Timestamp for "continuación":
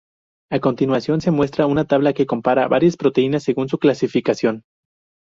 0.59-1.21